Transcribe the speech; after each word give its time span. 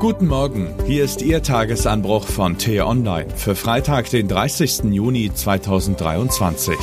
Guten 0.00 0.28
Morgen, 0.28 0.72
hier 0.86 1.04
ist 1.04 1.20
Ihr 1.20 1.42
Tagesanbruch 1.42 2.24
von 2.24 2.56
T-Online 2.56 3.28
für 3.36 3.54
Freitag, 3.54 4.08
den 4.08 4.28
30. 4.28 4.84
Juni 4.84 5.30
2023. 5.30 6.74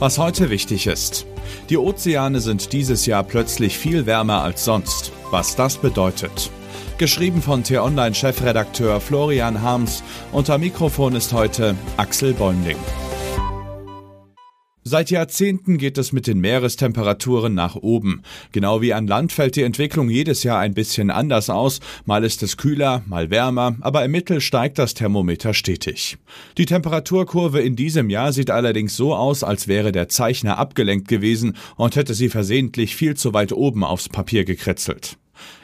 Was 0.00 0.18
heute 0.18 0.50
wichtig 0.50 0.88
ist. 0.88 1.24
Die 1.70 1.78
Ozeane 1.78 2.40
sind 2.40 2.72
dieses 2.72 3.06
Jahr 3.06 3.22
plötzlich 3.22 3.78
viel 3.78 4.06
wärmer 4.06 4.42
als 4.42 4.64
sonst. 4.64 5.12
Was 5.30 5.54
das 5.54 5.76
bedeutet. 5.76 6.50
Geschrieben 6.98 7.42
von 7.42 7.62
T-Online-Chefredakteur 7.62 9.00
Florian 9.00 9.62
Harms. 9.62 10.02
Unter 10.32 10.58
Mikrofon 10.58 11.14
ist 11.14 11.32
heute 11.32 11.76
Axel 11.96 12.34
Bäumling. 12.34 12.76
Seit 14.90 15.10
Jahrzehnten 15.10 15.76
geht 15.76 15.98
es 15.98 16.12
mit 16.12 16.26
den 16.26 16.40
Meerestemperaturen 16.40 17.52
nach 17.52 17.76
oben. 17.76 18.22
Genau 18.52 18.80
wie 18.80 18.94
an 18.94 19.06
Land 19.06 19.32
fällt 19.32 19.56
die 19.56 19.62
Entwicklung 19.62 20.08
jedes 20.08 20.44
Jahr 20.44 20.60
ein 20.60 20.72
bisschen 20.72 21.10
anders 21.10 21.50
aus. 21.50 21.80
Mal 22.06 22.24
ist 22.24 22.42
es 22.42 22.56
kühler, 22.56 23.02
mal 23.04 23.28
wärmer, 23.28 23.76
aber 23.82 24.02
im 24.02 24.12
Mittel 24.12 24.40
steigt 24.40 24.78
das 24.78 24.94
Thermometer 24.94 25.52
stetig. 25.52 26.16
Die 26.56 26.64
Temperaturkurve 26.64 27.60
in 27.60 27.76
diesem 27.76 28.08
Jahr 28.08 28.32
sieht 28.32 28.50
allerdings 28.50 28.96
so 28.96 29.14
aus, 29.14 29.44
als 29.44 29.68
wäre 29.68 29.92
der 29.92 30.08
Zeichner 30.08 30.56
abgelenkt 30.56 31.06
gewesen 31.06 31.58
und 31.76 31.94
hätte 31.94 32.14
sie 32.14 32.30
versehentlich 32.30 32.96
viel 32.96 33.14
zu 33.14 33.34
weit 33.34 33.52
oben 33.52 33.84
aufs 33.84 34.08
Papier 34.08 34.46
gekritzelt. 34.46 35.18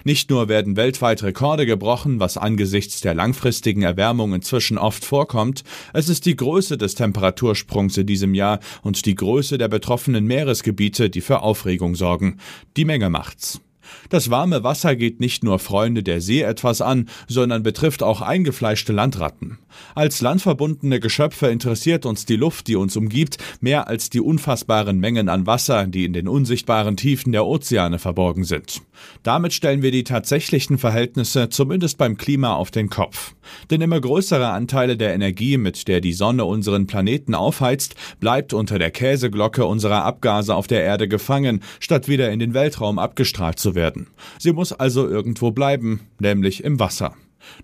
Nicht 0.04 0.30
nur 0.30 0.48
werden 0.48 0.76
weltweit 0.76 1.22
Rekorde 1.22 1.66
gebrochen, 1.66 2.20
was 2.20 2.36
angesichts 2.36 3.00
der 3.00 3.14
langfristigen 3.14 3.82
Erwärmung 3.82 4.34
inzwischen 4.34 4.78
oft 4.78 5.04
vorkommt, 5.04 5.64
es 5.92 6.08
ist 6.08 6.26
die 6.26 6.36
Größe 6.36 6.76
des 6.76 6.94
Temperatursprungs 6.94 7.96
in 7.96 8.06
diesem 8.06 8.34
Jahr 8.34 8.60
und 8.82 9.06
die 9.06 9.14
Größe 9.14 9.58
der 9.58 9.68
betroffenen 9.68 10.26
Meeresgebiete, 10.26 11.10
die 11.10 11.20
für 11.20 11.42
Aufregung 11.42 11.94
sorgen. 11.94 12.38
Die 12.76 12.84
Menge 12.84 13.10
macht's. 13.10 13.60
Das 14.08 14.30
warme 14.30 14.64
Wasser 14.64 14.96
geht 14.96 15.20
nicht 15.20 15.44
nur 15.44 15.58
Freunde 15.58 16.02
der 16.02 16.20
See 16.20 16.42
etwas 16.42 16.80
an, 16.80 17.08
sondern 17.28 17.62
betrifft 17.62 18.02
auch 18.02 18.20
eingefleischte 18.20 18.92
Landratten. 18.92 19.58
Als 19.94 20.20
landverbundene 20.20 21.00
Geschöpfe 21.00 21.48
interessiert 21.48 22.06
uns 22.06 22.26
die 22.26 22.36
Luft, 22.36 22.68
die 22.68 22.76
uns 22.76 22.96
umgibt, 22.96 23.38
mehr 23.60 23.88
als 23.88 24.10
die 24.10 24.20
unfassbaren 24.20 24.98
Mengen 24.98 25.28
an 25.28 25.46
Wasser, 25.46 25.86
die 25.86 26.04
in 26.04 26.12
den 26.12 26.28
unsichtbaren 26.28 26.96
Tiefen 26.96 27.32
der 27.32 27.46
Ozeane 27.46 27.98
verborgen 27.98 28.44
sind. 28.44 28.82
Damit 29.22 29.52
stellen 29.52 29.82
wir 29.82 29.90
die 29.90 30.04
tatsächlichen 30.04 30.78
Verhältnisse 30.78 31.48
zumindest 31.48 31.98
beim 31.98 32.16
Klima 32.16 32.54
auf 32.54 32.70
den 32.70 32.88
Kopf. 32.88 33.34
Denn 33.70 33.80
immer 33.80 34.00
größere 34.00 34.48
Anteile 34.48 34.96
der 34.96 35.14
Energie, 35.14 35.56
mit 35.56 35.88
der 35.88 36.00
die 36.00 36.12
Sonne 36.12 36.44
unseren 36.44 36.86
Planeten 36.86 37.34
aufheizt, 37.34 37.94
bleibt 38.20 38.52
unter 38.52 38.78
der 38.78 38.90
Käseglocke 38.90 39.66
unserer 39.66 40.04
Abgase 40.04 40.54
auf 40.54 40.66
der 40.66 40.82
Erde 40.82 41.08
gefangen, 41.08 41.60
statt 41.80 42.08
wieder 42.08 42.30
in 42.30 42.38
den 42.38 42.54
Weltraum 42.54 42.98
abgestrahlt 42.98 43.58
zu 43.58 43.73
werden. 43.74 44.08
Sie 44.38 44.52
muss 44.52 44.72
also 44.72 45.08
irgendwo 45.08 45.50
bleiben, 45.50 46.00
nämlich 46.18 46.64
im 46.64 46.78
Wasser. 46.78 47.14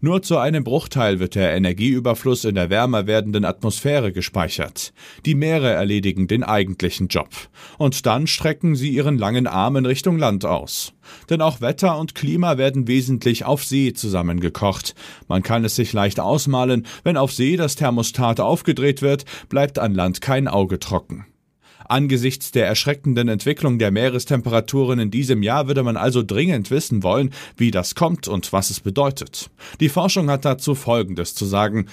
Nur 0.00 0.22
zu 0.22 0.38
einem 0.38 0.64
Bruchteil 0.64 1.18
wird 1.20 1.34
der 1.34 1.54
Energieüberfluss 1.54 2.44
in 2.44 2.54
der 2.54 2.70
wärmer 2.70 3.06
werdenden 3.06 3.44
Atmosphäre 3.44 4.12
gespeichert. 4.12 4.92
Die 5.26 5.34
Meere 5.34 5.70
erledigen 5.70 6.28
den 6.28 6.42
eigentlichen 6.42 7.08
Job. 7.08 7.28
Und 7.78 8.06
dann 8.06 8.26
strecken 8.26 8.76
sie 8.76 8.90
ihren 8.90 9.18
langen 9.18 9.46
Arm 9.46 9.76
in 9.76 9.86
Richtung 9.86 10.18
Land 10.18 10.44
aus. 10.44 10.92
Denn 11.28 11.40
auch 11.40 11.60
Wetter 11.60 11.98
und 11.98 12.14
Klima 12.14 12.56
werden 12.56 12.86
wesentlich 12.86 13.44
auf 13.44 13.64
See 13.64 13.92
zusammengekocht. 13.92 14.94
Man 15.28 15.42
kann 15.42 15.64
es 15.64 15.76
sich 15.76 15.92
leicht 15.92 16.20
ausmalen, 16.20 16.86
wenn 17.02 17.16
auf 17.16 17.32
See 17.32 17.56
das 17.56 17.74
Thermostat 17.74 18.40
aufgedreht 18.40 19.02
wird, 19.02 19.24
bleibt 19.48 19.78
an 19.78 19.94
Land 19.94 20.20
kein 20.20 20.46
Auge 20.46 20.78
trocken. 20.78 21.26
Angesichts 21.90 22.52
der 22.52 22.66
erschreckenden 22.66 23.28
Entwicklung 23.28 23.78
der 23.78 23.90
Meerestemperaturen 23.90 24.98
in 24.98 25.10
diesem 25.10 25.42
Jahr 25.42 25.66
würde 25.66 25.82
man 25.82 25.96
also 25.96 26.22
dringend 26.22 26.70
wissen 26.70 27.02
wollen, 27.02 27.30
wie 27.56 27.70
das 27.70 27.94
kommt 27.94 28.28
und 28.28 28.52
was 28.52 28.70
es 28.70 28.80
bedeutet. 28.80 29.50
Die 29.80 29.88
Forschung 29.88 30.30
hat 30.30 30.44
dazu 30.44 30.74
Folgendes 30.74 31.34
zu 31.34 31.44
sagen. 31.46 31.86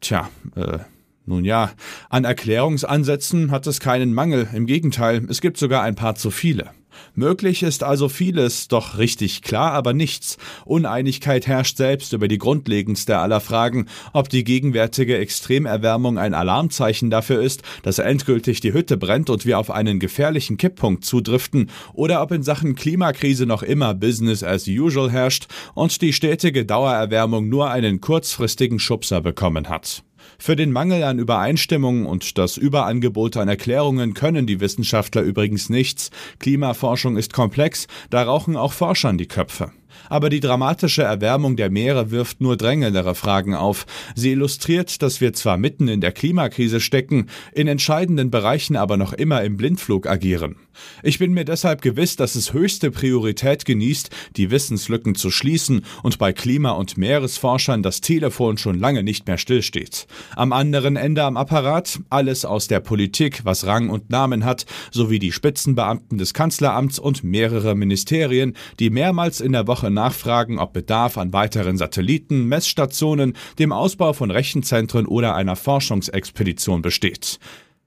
Tja, 0.00 0.28
äh, 0.54 0.78
nun 1.26 1.44
ja, 1.44 1.72
an 2.08 2.24
Erklärungsansätzen 2.24 3.50
hat 3.50 3.66
es 3.66 3.80
keinen 3.80 4.14
Mangel, 4.14 4.48
im 4.54 4.66
Gegenteil, 4.66 5.26
es 5.28 5.40
gibt 5.40 5.56
sogar 5.56 5.82
ein 5.82 5.94
paar 5.94 6.14
zu 6.14 6.30
viele. 6.30 6.70
Möglich 7.14 7.62
ist 7.62 7.82
also 7.82 8.08
vieles, 8.08 8.68
doch 8.68 8.98
richtig 8.98 9.42
klar 9.42 9.72
aber 9.72 9.92
nichts. 9.92 10.38
Uneinigkeit 10.64 11.46
herrscht 11.46 11.76
selbst 11.76 12.12
über 12.12 12.28
die 12.28 12.38
grundlegendste 12.38 13.18
aller 13.18 13.40
Fragen, 13.40 13.86
ob 14.12 14.28
die 14.28 14.44
gegenwärtige 14.44 15.18
Extremerwärmung 15.18 16.18
ein 16.18 16.34
Alarmzeichen 16.34 17.10
dafür 17.10 17.42
ist, 17.42 17.62
dass 17.82 17.98
endgültig 17.98 18.60
die 18.60 18.72
Hütte 18.72 18.96
brennt 18.96 19.30
und 19.30 19.46
wir 19.46 19.58
auf 19.58 19.70
einen 19.70 19.98
gefährlichen 19.98 20.56
Kipppunkt 20.56 21.04
zudriften, 21.04 21.70
oder 21.92 22.22
ob 22.22 22.32
in 22.32 22.42
Sachen 22.42 22.74
Klimakrise 22.74 23.46
noch 23.46 23.62
immer 23.62 23.94
Business 23.94 24.42
as 24.42 24.66
usual 24.66 25.10
herrscht 25.10 25.46
und 25.74 26.00
die 26.02 26.12
stetige 26.12 26.64
Dauererwärmung 26.64 27.48
nur 27.48 27.70
einen 27.70 28.00
kurzfristigen 28.00 28.78
Schubser 28.78 29.20
bekommen 29.20 29.68
hat. 29.68 30.02
Für 30.38 30.56
den 30.56 30.72
Mangel 30.72 31.02
an 31.04 31.18
Übereinstimmung 31.18 32.06
und 32.06 32.38
das 32.38 32.56
Überangebot 32.56 33.36
an 33.36 33.48
Erklärungen 33.48 34.14
können 34.14 34.46
die 34.46 34.60
Wissenschaftler 34.60 35.22
übrigens 35.22 35.70
nichts. 35.70 36.10
Klimaforschung 36.38 37.16
ist 37.16 37.32
komplex, 37.32 37.86
da 38.10 38.22
rauchen 38.22 38.56
auch 38.56 38.72
Forschern 38.72 39.18
die 39.18 39.26
Köpfe. 39.26 39.72
Aber 40.08 40.30
die 40.30 40.40
dramatische 40.40 41.02
Erwärmung 41.02 41.56
der 41.56 41.70
Meere 41.70 42.10
wirft 42.10 42.40
nur 42.40 42.56
drängendere 42.56 43.14
Fragen 43.14 43.54
auf. 43.54 43.86
Sie 44.14 44.32
illustriert, 44.32 45.02
dass 45.02 45.20
wir 45.20 45.32
zwar 45.32 45.56
mitten 45.56 45.88
in 45.88 46.00
der 46.00 46.12
Klimakrise 46.12 46.80
stecken, 46.80 47.26
in 47.52 47.68
entscheidenden 47.68 48.30
Bereichen 48.30 48.76
aber 48.76 48.96
noch 48.96 49.12
immer 49.12 49.42
im 49.42 49.56
Blindflug 49.56 50.06
agieren. 50.06 50.56
Ich 51.02 51.18
bin 51.18 51.32
mir 51.32 51.44
deshalb 51.44 51.82
gewiss, 51.82 52.16
dass 52.16 52.34
es 52.34 52.52
höchste 52.52 52.90
Priorität 52.90 53.64
genießt, 53.64 54.10
die 54.36 54.50
Wissenslücken 54.50 55.14
zu 55.14 55.30
schließen 55.30 55.84
und 56.02 56.18
bei 56.18 56.32
Klima- 56.32 56.72
und 56.72 56.96
Meeresforschern 56.96 57.82
das 57.82 58.00
Telefon 58.00 58.58
schon 58.58 58.78
lange 58.78 59.02
nicht 59.02 59.26
mehr 59.26 59.38
stillsteht. 59.38 60.06
Am 60.36 60.52
anderen 60.52 60.96
Ende 60.96 61.24
am 61.24 61.36
Apparat 61.36 62.00
alles 62.10 62.44
aus 62.44 62.68
der 62.68 62.80
Politik, 62.80 63.40
was 63.44 63.66
Rang 63.66 63.90
und 63.90 64.10
Namen 64.10 64.44
hat, 64.44 64.66
sowie 64.90 65.18
die 65.18 65.32
Spitzenbeamten 65.32 66.18
des 66.18 66.34
Kanzleramts 66.34 66.98
und 66.98 67.24
mehrere 67.24 67.74
Ministerien, 67.74 68.54
die 68.78 68.90
mehrmals 68.90 69.40
in 69.40 69.52
der 69.52 69.66
Woche 69.66 69.77
nachfragen, 69.82 70.58
ob 70.58 70.72
Bedarf 70.72 71.18
an 71.18 71.32
weiteren 71.32 71.76
Satelliten, 71.76 72.46
Messstationen, 72.46 73.34
dem 73.58 73.72
Ausbau 73.72 74.12
von 74.12 74.30
Rechenzentren 74.30 75.06
oder 75.06 75.34
einer 75.34 75.56
Forschungsexpedition 75.56 76.82
besteht. 76.82 77.38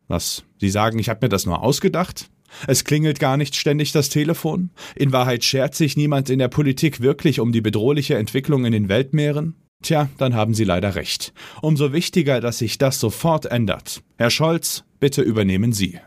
Was? 0.07 0.44
Sie 0.59 0.69
sagen, 0.69 1.00
ich 1.00 1.09
habe 1.09 1.25
mir 1.25 1.30
das 1.30 1.46
nur 1.46 1.62
ausgedacht? 1.62 2.30
Es 2.68 2.84
klingelt 2.84 3.19
gar 3.19 3.38
nicht 3.38 3.56
ständig 3.56 3.91
das 3.91 4.09
Telefon? 4.09 4.72
In 4.96 5.12
Wahrheit 5.12 5.44
schert 5.44 5.75
sich 5.75 5.96
niemand 5.96 6.30
in 6.30 6.40
der 6.40 6.50
Politik 6.50 7.01
wirklich 7.01 7.40
um 7.40 7.51
die 7.51 7.62
bedrohliche 7.62 8.18
Entwicklung 8.18 8.66
in 8.66 8.74
den 8.74 8.90
Weltmeeren? 8.90 9.56
Tja, 9.81 10.09
dann 10.18 10.35
haben 10.35 10.53
Sie 10.53 10.63
leider 10.63 10.96
recht. 10.96 11.34
Umso 11.62 11.91
wichtiger, 11.91 12.40
dass 12.40 12.59
sich 12.59 12.78
das 12.78 13.00
sofort 13.00 13.46
ändert. 13.46 14.03
Herr 14.18 14.30
Scholz, 14.30 14.84
bitte 15.00 15.22
übernehmen 15.22 15.74
Sie. 15.74 16.00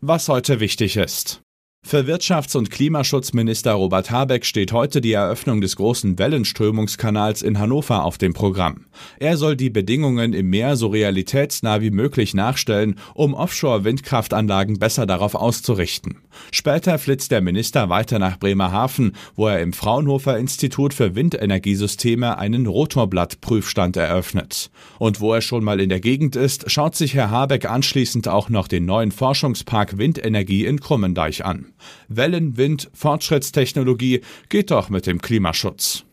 Was 0.00 0.28
heute 0.28 0.58
wichtig 0.58 0.96
ist. 0.96 1.42
Für 1.90 2.02
Wirtschafts- 2.02 2.56
und 2.56 2.70
Klimaschutzminister 2.70 3.72
Robert 3.72 4.12
Habeck 4.12 4.46
steht 4.46 4.70
heute 4.70 5.00
die 5.00 5.12
Eröffnung 5.12 5.60
des 5.60 5.74
großen 5.74 6.20
Wellenströmungskanals 6.20 7.42
in 7.42 7.58
Hannover 7.58 8.04
auf 8.04 8.16
dem 8.16 8.32
Programm. 8.32 8.86
Er 9.18 9.36
soll 9.36 9.56
die 9.56 9.70
Bedingungen 9.70 10.32
im 10.32 10.50
Meer 10.50 10.76
so 10.76 10.86
realitätsnah 10.86 11.80
wie 11.80 11.90
möglich 11.90 12.32
nachstellen, 12.32 12.94
um 13.14 13.34
Offshore-Windkraftanlagen 13.34 14.78
besser 14.78 15.04
darauf 15.04 15.34
auszurichten. 15.34 16.18
Später 16.52 16.96
flitzt 16.96 17.32
der 17.32 17.40
Minister 17.40 17.88
weiter 17.88 18.20
nach 18.20 18.38
Bremerhaven, 18.38 19.16
wo 19.34 19.48
er 19.48 19.60
im 19.60 19.72
Fraunhofer 19.72 20.38
Institut 20.38 20.94
für 20.94 21.16
Windenergiesysteme 21.16 22.38
einen 22.38 22.66
Rotorblatt-Prüfstand 22.66 23.96
eröffnet. 23.96 24.70
Und 25.00 25.20
wo 25.20 25.34
er 25.34 25.40
schon 25.40 25.64
mal 25.64 25.80
in 25.80 25.88
der 25.88 26.00
Gegend 26.00 26.36
ist, 26.36 26.70
schaut 26.70 26.94
sich 26.94 27.14
Herr 27.14 27.30
Habeck 27.30 27.68
anschließend 27.68 28.28
auch 28.28 28.48
noch 28.48 28.68
den 28.68 28.84
neuen 28.84 29.10
Forschungspark 29.10 29.98
Windenergie 29.98 30.66
in 30.66 30.78
Krummendeich 30.78 31.44
an. 31.44 31.69
Wellen, 32.08 32.56
Wind, 32.56 32.90
Fortschrittstechnologie 32.94 34.20
geht 34.48 34.70
doch 34.70 34.88
mit 34.88 35.06
dem 35.06 35.20
Klimaschutz. 35.20 36.04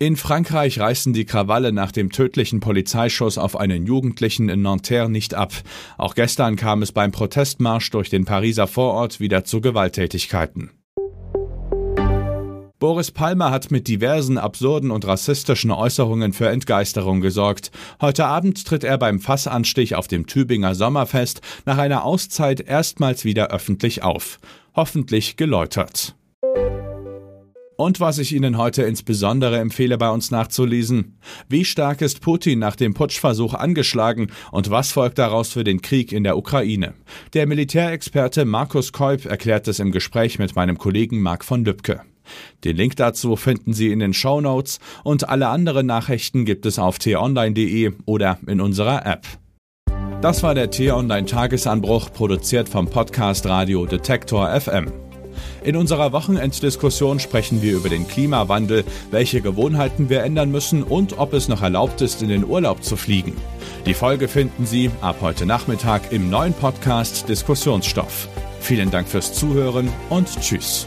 In 0.00 0.16
Frankreich 0.16 0.78
reißen 0.78 1.12
die 1.12 1.24
Krawalle 1.24 1.72
nach 1.72 1.90
dem 1.90 2.12
tödlichen 2.12 2.60
Polizeischuss 2.60 3.36
auf 3.36 3.58
einen 3.58 3.84
Jugendlichen 3.84 4.48
in 4.48 4.62
Nanterre 4.62 5.10
nicht 5.10 5.34
ab. 5.34 5.52
Auch 5.96 6.14
gestern 6.14 6.54
kam 6.54 6.82
es 6.82 6.92
beim 6.92 7.10
Protestmarsch 7.10 7.90
durch 7.90 8.08
den 8.08 8.24
Pariser 8.24 8.68
Vorort 8.68 9.18
wieder 9.18 9.42
zu 9.42 9.60
Gewalttätigkeiten. 9.60 10.70
Boris 12.78 13.10
Palmer 13.10 13.50
hat 13.50 13.72
mit 13.72 13.88
diversen 13.88 14.38
absurden 14.38 14.92
und 14.92 15.04
rassistischen 15.04 15.72
Äußerungen 15.72 16.32
für 16.32 16.48
Entgeisterung 16.48 17.20
gesorgt. 17.20 17.72
Heute 18.00 18.26
Abend 18.26 18.64
tritt 18.64 18.84
er 18.84 18.98
beim 18.98 19.18
Fassanstich 19.18 19.96
auf 19.96 20.06
dem 20.06 20.26
Tübinger 20.26 20.76
Sommerfest 20.76 21.40
nach 21.66 21.78
einer 21.78 22.04
Auszeit 22.04 22.60
erstmals 22.60 23.24
wieder 23.24 23.48
öffentlich 23.48 24.04
auf. 24.04 24.38
Hoffentlich 24.76 25.36
geläutert. 25.36 26.14
Und 27.76 27.98
was 27.98 28.18
ich 28.18 28.32
Ihnen 28.32 28.56
heute 28.58 28.82
insbesondere 28.84 29.58
empfehle, 29.58 29.98
bei 29.98 30.10
uns 30.10 30.30
nachzulesen. 30.30 31.18
Wie 31.48 31.64
stark 31.64 32.00
ist 32.00 32.20
Putin 32.20 32.60
nach 32.60 32.76
dem 32.76 32.94
Putschversuch 32.94 33.54
angeschlagen 33.54 34.30
und 34.52 34.70
was 34.70 34.92
folgt 34.92 35.18
daraus 35.18 35.48
für 35.52 35.64
den 35.64 35.82
Krieg 35.82 36.12
in 36.12 36.22
der 36.22 36.36
Ukraine? 36.36 36.94
Der 37.34 37.48
Militärexperte 37.48 38.44
Markus 38.44 38.92
Kolb 38.92 39.26
erklärt 39.26 39.66
es 39.66 39.80
im 39.80 39.90
Gespräch 39.90 40.38
mit 40.38 40.54
meinem 40.54 40.78
Kollegen 40.78 41.20
Marc 41.20 41.44
von 41.44 41.64
Lübcke. 41.64 42.02
Den 42.64 42.76
Link 42.76 42.96
dazu 42.96 43.36
finden 43.36 43.72
Sie 43.72 43.92
in 43.92 43.98
den 43.98 44.14
Show 44.14 44.40
Notes 44.40 44.80
und 45.04 45.28
alle 45.28 45.48
anderen 45.48 45.86
Nachrichten 45.86 46.44
gibt 46.44 46.66
es 46.66 46.78
auf 46.78 46.98
t-online.de 46.98 47.92
oder 48.06 48.38
in 48.46 48.60
unserer 48.60 49.06
App. 49.06 49.26
Das 50.20 50.42
war 50.42 50.54
der 50.54 50.70
T-Online 50.70 51.26
Tagesanbruch, 51.26 52.12
produziert 52.12 52.68
vom 52.68 52.88
Podcast 52.88 53.46
Radio 53.46 53.86
Detektor 53.86 54.48
FM. 54.60 54.92
In 55.62 55.76
unserer 55.76 56.12
Wochenenddiskussion 56.12 57.20
sprechen 57.20 57.62
wir 57.62 57.74
über 57.76 57.88
den 57.88 58.06
Klimawandel, 58.08 58.84
welche 59.10 59.40
Gewohnheiten 59.40 60.08
wir 60.08 60.22
ändern 60.22 60.50
müssen 60.50 60.82
und 60.82 61.18
ob 61.18 61.34
es 61.34 61.48
noch 61.48 61.62
erlaubt 61.62 62.00
ist, 62.00 62.22
in 62.22 62.28
den 62.28 62.44
Urlaub 62.44 62.82
zu 62.82 62.96
fliegen. 62.96 63.36
Die 63.86 63.94
Folge 63.94 64.28
finden 64.28 64.66
Sie 64.66 64.90
ab 65.00 65.18
heute 65.20 65.46
Nachmittag 65.46 66.12
im 66.12 66.30
neuen 66.30 66.52
Podcast 66.52 67.28
Diskussionsstoff. 67.28 68.28
Vielen 68.60 68.90
Dank 68.90 69.08
fürs 69.08 69.32
Zuhören 69.32 69.88
und 70.10 70.28
Tschüss. 70.40 70.86